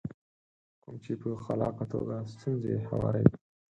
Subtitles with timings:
[0.83, 3.33] کوم چې په خلاقه توګه ستونزې هواروي.